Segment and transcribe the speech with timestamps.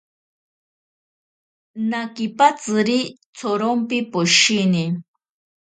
[1.89, 2.99] Nakipatziri
[3.35, 4.85] tsorompi poshini.